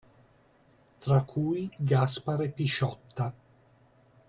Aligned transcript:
Tra 0.97 1.21
cui 1.21 1.69
Gaspare 1.79 2.49
Pisciotta. 2.49 3.31